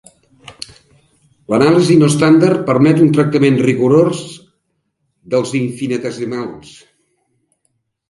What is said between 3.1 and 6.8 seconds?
tractament rigorós dels infinitesimals.